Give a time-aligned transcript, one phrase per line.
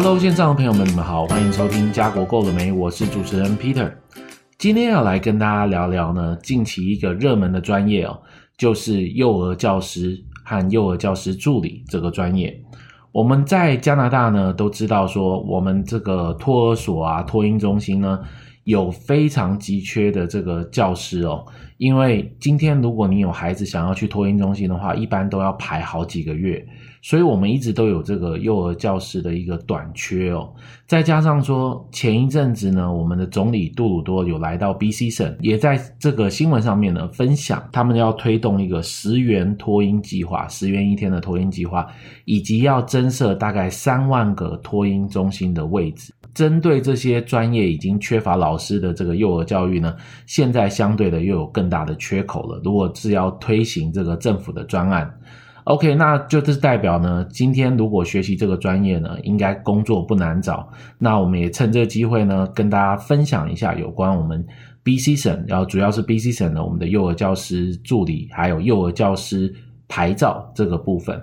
[0.00, 2.70] Hello，线上的朋友们，你们好，欢迎收听家国够了没？
[2.70, 3.92] 我是主持人 Peter，
[4.56, 8.16] 今天要来跟大家聊聊呢，近期一个热门的专业哦，
[8.56, 12.62] 就是幼儿教师和幼儿教师助理这个专业。
[13.10, 18.20] 我们在加拿大呢，都知道说，我们这个托儿所啊、托婴中心呢，
[18.68, 21.42] 有非常急缺的这个教师哦。
[21.78, 26.66] 因为今天如果你有孩子想要去托婴中心的话，一般都要排好几个月，
[27.00, 30.52] 所以我们一直都有这个幼儿教师的一个短缺哦。
[30.88, 41.86] 再加上说前一阵子呢，我们的总理杜鲁多有来到 BC 省，也在这个新闻上面呢分享，他们要推动一个十元托婴计划，十元一天的托婴计划，
[42.24, 46.12] 以及要增设大概三万个托婴中心的位置。
[46.38, 52.60] 针对这些专业已经缺乏老师的这个幼儿教育呢，现在相对的又有更大的缺口了。
[52.62, 55.12] 如果是要推行这个政府的专案
[55.64, 60.70] ，OK，那就是代表呢，今天如果学习这个专业呢，应该工作不难找。
[60.96, 64.46] 那我们也趁这个机会呢，跟大家分享一下有关我们
[64.84, 69.52] BC 省，然后主要是 BC 省的我们的幼儿教师助理，还有幼儿教师
[69.88, 71.20] 牌照这个部分。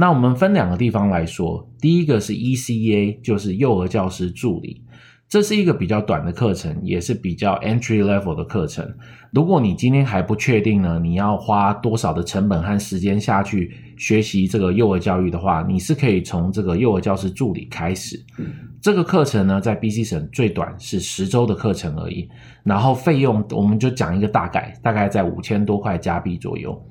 [0.00, 4.82] 那我们分两个地方来说，第一个是 ECEA，就是幼儿教师助理，
[5.28, 8.90] 这是一个比较短的课程，也是比较 entry level 的课程。
[9.30, 18.18] 如果你今天还不确定呢，你要花多少的成本和时间下去学习这个幼儿教育的话，你是可以从这个幼儿教师助理开始。
[18.80, 22.26] 这个课程呢，在 BC 省最短是十周的课程而已，
[22.64, 26.82] 然后费用我们就讲一个大概，大概在五千多块加币左右。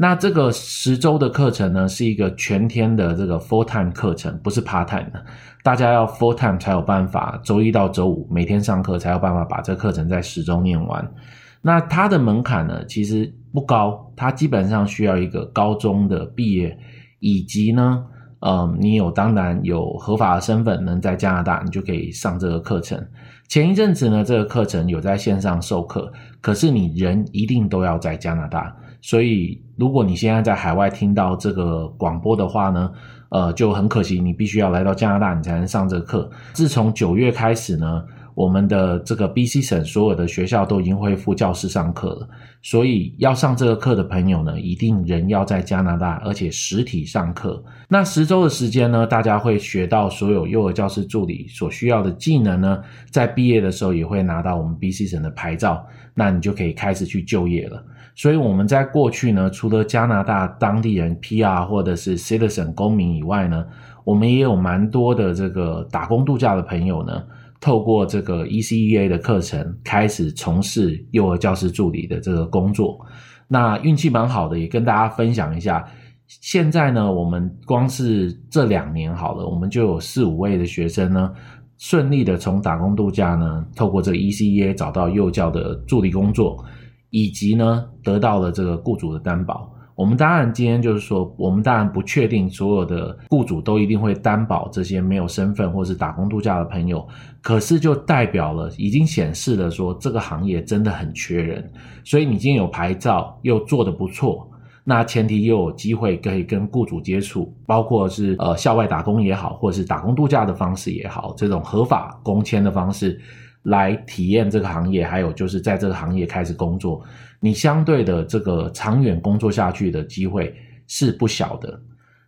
[0.00, 5.22] 那这个十周的课程呢，是一个全天的这个 full time 课程，不是 part time 的。
[5.64, 11.12] 大家要 full time 才有办法，周一到周五每天上课才有办法把这个课程在十周念完。
[11.60, 16.78] 那它的门槛呢，其实不高，它基本上需要一个高中的毕业，
[17.18, 18.06] 以及呢，
[18.40, 23.04] 呃，你有当然有合法的身份，能在加拿大，你就可以上这个课程。
[23.48, 28.74] 前一阵子呢，这个课程有在线上授课，可是你人一定都要在加拿大。
[29.00, 32.90] 所以，如果你现在在海外听到这个广播的话呢，
[33.30, 36.30] 呃，就很可惜，你必须要来到加拿大，你才能上这个课。
[36.52, 38.04] 自从九月开始呢，
[38.38, 42.28] 我们的这个 BC 省所有的学校都已经恢复教室上课了。
[42.62, 47.60] 所以，要上这个课的朋友呢，一定人要在加拿大，而且实体上课。
[47.88, 55.84] 那十周的时间呢，大家会学到所有幼儿教师助理所需要的技能呢，在毕业的时候也会拿到我们 BC 省的牌照，
[56.14, 57.84] 那你就可以开始去就业了。
[58.14, 63.66] 所以我们在过去呢，除了加拿大当地人 PR 或者是 Citizen 公民以外呢，
[64.04, 67.20] 我们也有蛮多的这个打工度假的朋友呢，
[67.60, 72.98] 透过这个 ECEA 的课程开始从事幼儿教师助理的这个工作。
[73.46, 75.86] 那运气蛮好的，也跟大家分享一下。
[76.26, 81.32] 现在呢，我们光是这两年好了，我们就有四五位的学生呢，
[81.78, 86.64] 顺利的从打工度假呢，透过这个 ECEA 找到幼教的助理工作。
[87.10, 89.72] 以及呢，得到了这个雇主的担保。
[89.98, 97.04] 我们当然今天就是说，我们当然不确定所有的雇主都一定会担保这些没有身份或是打工度假的朋友。
[97.42, 101.68] 可是就代表了，已经显示了说这个行业真的很缺人。
[102.04, 104.48] 所以你今天有牌照又做得不错，
[104.84, 113.20] 那前提又有机会可以跟雇主接触，包括是呃校外打工也好，或是打工度假的方式也好，这种合法工签的方式。
[113.64, 117.02] 来体验这个行业，还有就是在这个行业开始工作，
[117.40, 120.54] 你相对的这个长远工作下去的机会
[120.86, 121.80] 是不小的。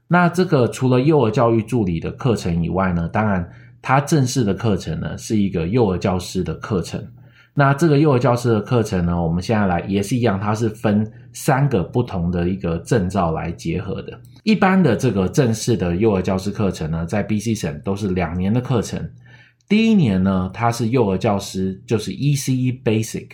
[0.07, 3.49] 那这个除了幼儿教育助理的课程以外呢，当然
[3.81, 7.05] 它正式的课程呢是一个幼儿教师的课程。
[7.55, 14.19] 那这个幼儿教师的课程呢，我们现在来也是一样，它是分三个不同的一个证照来结合的。
[14.45, 19.11] 一般的这个正式的幼儿教师课程呢，在 BC 省都是两年的课程。
[19.69, 23.29] 第一年呢，他是幼儿教师，就是 ECE Basic，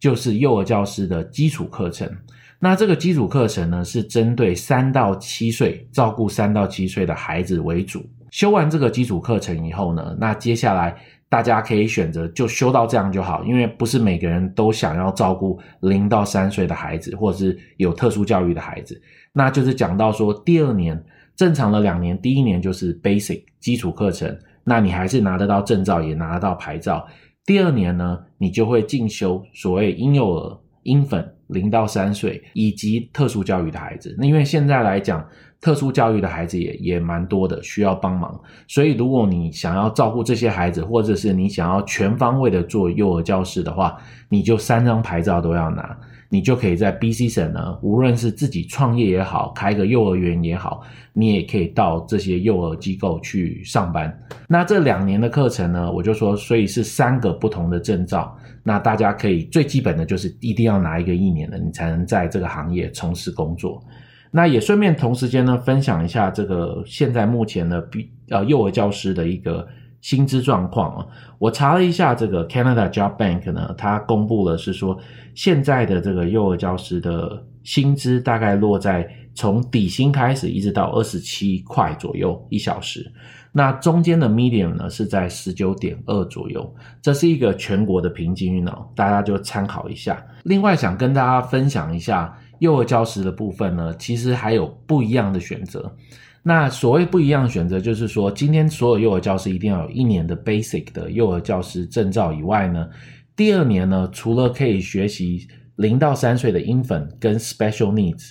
[0.00, 2.10] 就是幼儿教师的基础课程。
[2.58, 8.04] 那这个基础课程呢，是针对三到七岁，照顾三到七岁的孩子为主。
[8.30, 10.96] 修完这个基础课程以后呢，那接下来
[11.28, 19.00] 大家可以选择就修到这样就好，因为不是每个人都想要照顾零到三岁的孩子，或者是有特殊教育的孩子。
[19.32, 21.02] 那就是讲到说，第二年
[21.34, 24.38] 正常的两年，第一年就是 Basic 基础课程。
[24.62, 27.08] 那你还是拿得到证照，也拿得到牌照。
[27.50, 34.14] 第二年呢，你就会进修所谓婴幼儿、婴粉零到三岁以及特殊教育的孩子。
[34.16, 35.28] 那因为现在来讲，
[35.60, 38.40] 特殊教育的孩子也也蛮多的，需要帮忙。
[38.68, 43.96] 所以，如果你想要照顾这些孩子，或者是你想要全方位的做幼儿教师的话，
[44.28, 45.98] 你就三张牌照都要拿。
[46.32, 50.80] 你就可以在 BC 省呢，无论是自己创业也好，开个幼儿园也好，
[51.12, 54.16] 你也可以到这些幼儿机构去上班。
[54.46, 58.32] 那这两年的课程呢，我就说，所以是三个不同的证照。
[58.62, 63.82] 那大家可以最基本的就是一定要拿一个一年的，你才能在这个行业从事工作。
[64.30, 69.66] 那也顺便同时间呢，分享一下这个现在目前的 B 呃幼儿教师的一个。
[70.00, 71.06] 薪资状况啊，
[71.38, 74.98] 我查了一下，这个 Canada Job Bank 呢，它公布了是说，
[75.34, 83.12] 现在的这个幼儿教师的薪资大概落在从底薪开始一直到二十七块左右一小时，
[83.52, 90.24] 那中间的 medium 呢是在十九点二左右，这是一个全国的平均哦，大家就参考一下。
[90.44, 95.94] 另外想跟大家分享一下幼儿教师的部分呢，其实还有不一样的选择。
[96.42, 102.88] 那所谓不一样的选择，就是说，今天所有幼儿教师一定要有一年的 basic 的幼儿教师证照以外呢，
[103.36, 105.46] 第二年呢，除了可以学习
[105.76, 108.30] 零到三岁的 infant 跟 special needs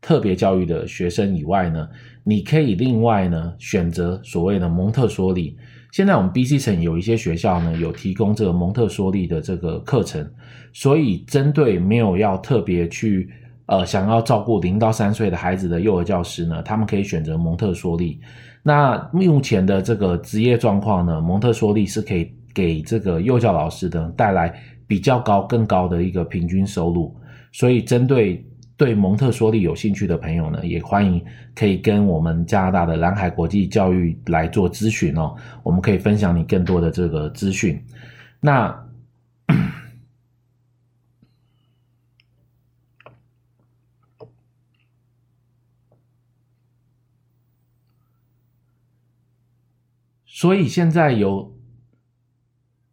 [0.00, 1.86] 特别教育的学生以外呢，
[2.24, 5.54] 你可以另外呢选择所谓的蒙特梭利。
[5.92, 10.26] 现在我们 BC 省有一些学校呢有提供这个蒙特梭利的这个课程，
[10.72, 13.28] 所以针对没有要特别去。
[13.72, 18.20] 呃，想要照顾零到三岁的孩子的幼儿教师呢，他们可以选择蒙特梭利。
[18.62, 24.54] 那目前的这个职业状况呢，蒙特梭利是可以给这个幼教老师的带来
[24.86, 27.16] 比较高、更高的一个平均收入。
[27.50, 28.46] 所以，针对
[28.76, 37.82] 对蒙特梭利有兴趣的朋友呢，也欢迎可以跟我们加拿大的蓝海国际教育来做咨询哦，我们可以分享你更多的这个资讯。
[38.38, 38.78] 那。
[50.42, 51.54] 所以现在有，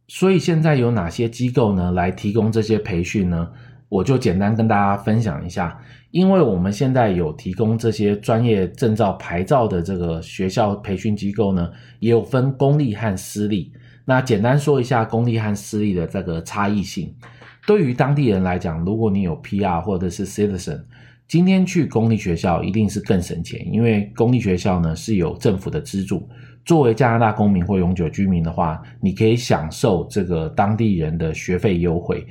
[0.07, 3.49] 所以现在有哪些机构呢，来提供这些培训呢？
[3.89, 5.81] 我就简单跟大家分享一下。
[6.11, 13.73] 因为我们现在有提供这些专业证照牌照的这个学校培训机构呢，也有分公立和私立。
[14.05, 17.11] 那简单说一下公立和私立的这个差异性。
[17.65, 20.83] 对于当地人来讲，如果你有 PR 或者是 Citizen，
[21.27, 26.29] 今天去公立学校一定是更省钱，因为公立学校呢是有政府的资助。
[26.69, 32.23] 作为加拿大公民或永久居民的话，你可以享受这个当地人的学费优惠。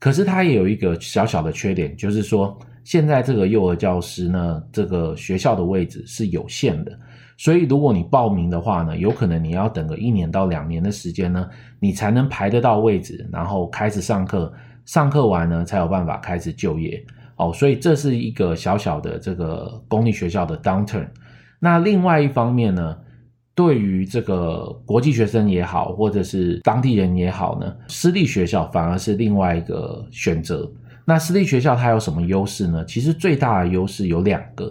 [0.00, 6.98] 可是它也有一个小小的缺点，就是说现在这个幼儿教师呢，这个学校的位置是有限的。
[7.36, 11.48] 所以如果你报名的话呢，有可能你要等个一年到两年的时间呢，
[11.78, 14.52] 你才能排得到位置，然后开始上课。
[14.84, 17.00] 上课完呢，才有办法开始就业。
[17.36, 21.06] 哦，所以这是一个小小的这个公立学校的 downturn。
[21.60, 22.96] 那另外一方面呢，
[23.56, 30.70] 对于这个国际学生也好，或者是当地人也好呢，私立学校反而是另外一个选择。
[31.06, 32.84] 那私立学校它有什么优势呢？
[32.84, 34.70] 其实最大的优势有两个。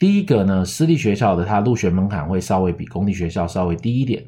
[0.00, 4.24] 第一个呢，私立学校的它入学门槛会稍微比公立学校稍微低一点。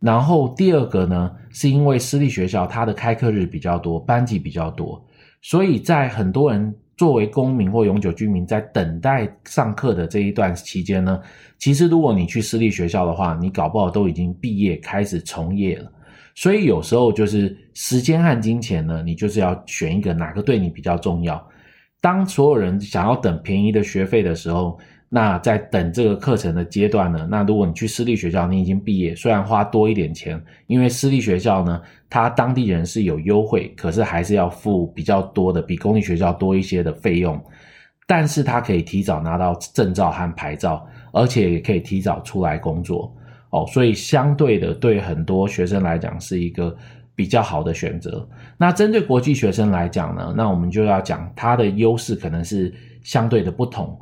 [0.00, 5.00] 然后第二个呢，是因为私立学校它的开课日比较多，班级比较多，
[5.42, 6.74] 所以在很多人。
[6.98, 11.18] 作为公民或永久居民，在等待上课的这一段期间呢，
[11.56, 15.90] 其实如果你去私立学校的话，你搞不好都已经毕业开始从业了。
[16.34, 21.40] 所以有时候就是时间和金钱呢，你就是要选一个哪个对你比较重要。
[22.00, 24.78] 当所有人想要等便宜的学费的时候，
[25.10, 37.42] 那在等这个课程的阶段呢，那如果你去私立学校，你已经毕业，虽然花多一点钱，因为私立学校呢，它当地人是有优惠，可是还是要付比较多的，比公立学校多一些的费用，
[38.06, 43.10] 但是他可以提早拿到证照和牌照，而且也可以提早出来工作，
[43.48, 46.76] 哦，所以相对的，对很多学生来讲是一个
[47.14, 48.28] 比较好的选择。
[48.58, 52.70] 那针对国际学生来讲呢，那我们就要讲它的优势可能是
[53.02, 53.98] 相对的不同。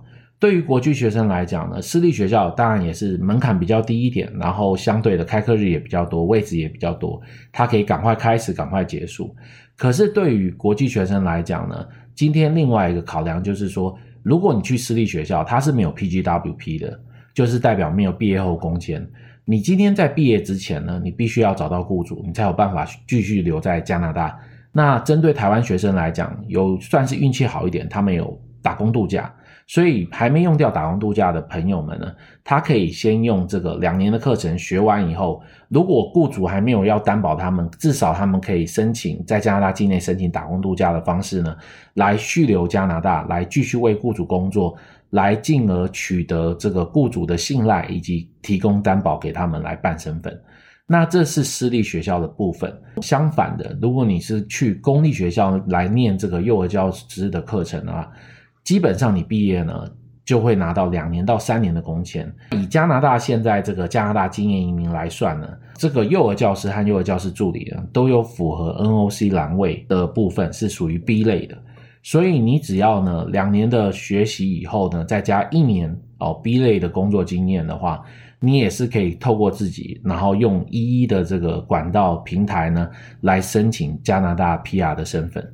[0.46, 9.34] 对于国际学生来讲呢，私立学校当然也是门槛比较低一点，然后相对的开课日也比较多，位置也比较多，它可以赶快开始，赶快结束。
[9.76, 11.84] 可是对于国际学生来讲呢，
[12.14, 17.00] 今天另外一个考量就是说，如果你去私立学校，它是没有 PGWP 的，
[17.34, 19.04] 就是代表没有毕业后工签。
[19.44, 24.38] 你今天在毕业之前呢，你必须要找到雇主，你才有办法继续留在加拿大。
[24.70, 29.34] 那针对台湾学生来讲，有算是运气好一点，他们有打工度假。
[29.68, 41.56] 所以还没用掉打工度假的朋友们呢，他可以先用这个两年的课程学完以后，如果雇主还没有要担保他们，至少他们可以申请在加拿大境内申请打工度假的方式呢，
[41.94, 44.76] 来续留加拿大，来继续为雇主工作，
[45.10, 50.40] 来进而取得这个雇主的信赖，以及提供担保给他们来办身份。
[50.86, 52.72] 那这是私立学校的部分。
[53.02, 58.08] 相反的，如果你是去公立学校来念这个幼儿教师的课程啊，
[58.66, 59.88] 基本上你毕业呢
[60.24, 62.30] 就会拿到两年到三年的工签。
[62.50, 71.56] 以加拿大现在这个加拿大经验移民来算呢，这个幼儿教师和幼儿教师助理呢都有符合 NOC 栏位的部分，是属于 B 类的。
[72.02, 78.02] 所以你只要呢两年的学习以后呢，再加一年哦 B 类的工作经验的话，
[78.40, 85.52] 你也是可以透过自己，然后用一一的这个管道平台呢，来申请加拿大 PR 的身份。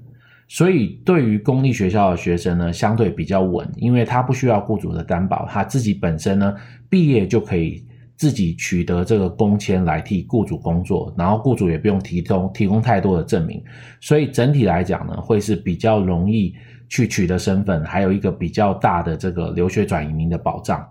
[0.55, 6.55] 所以对于公立学校的学生呢，相对比较稳，因为他不需要雇主的担保，他自己本身呢
[6.91, 7.83] 毕业就可以
[8.17, 13.65] 自己取得这个工签来替雇主工作，然后雇主也不用提供提供太多的证明。
[13.99, 16.55] 所以整体来讲呢，会是比较容易
[16.87, 20.87] 去取得身份，还有一个比较大的这个留学转移民的保障。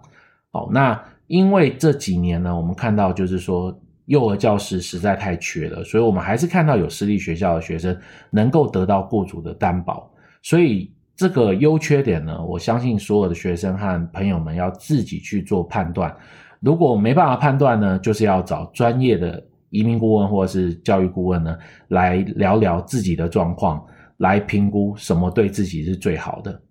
[0.52, 1.00] 好，那。
[1.28, 3.74] 因为这几年呢，我们看到就是说
[4.12, 7.98] 幼儿教师实在太缺了，所以我们还是看到有私立学校的学生
[8.30, 10.12] 能够得到雇主的担保。
[10.44, 16.14] 所以这个优缺点呢，我相信所有的学生和朋友们要自己去做判断。
[16.60, 23.82] 如果没办法判断呢，就是要找专业的移民顾问或者是教育顾问呢，来聊聊自己的状况，
[24.18, 26.62] 来评估什么对自己是最好的。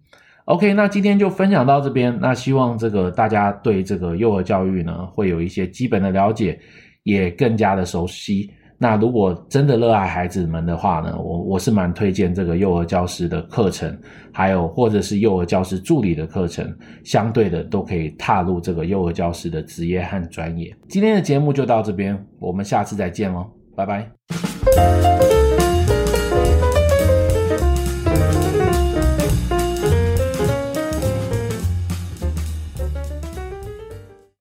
[0.45, 2.19] OK，那今天就分享到这边。
[2.21, 6.59] 那希望这个大家对这个幼儿教育呢，会有一些基本的了解，
[7.03, 8.51] 也更加的熟悉。
[8.83, 13.95] 那如果真的热爱孩子们的话呢，我我是蛮推荐这个幼儿教师的课程，
[14.33, 20.75] 还有或者是幼儿教师助理的课程，相对的都可以踏入这个幼儿教师的职业和专业。
[20.89, 25.10] 今天的节目就到这边，我们下次再见喽，拜拜。